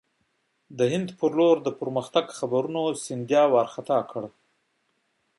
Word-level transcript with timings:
د 0.77 0.79
هند 0.91 1.09
پر 1.19 1.31
لور 1.37 1.57
د 1.63 1.69
پرمختګ 1.79 2.25
خبرونو 2.37 2.81
سیندیا 3.03 3.43
وارخطا 3.53 3.99
کړ. 4.11 4.23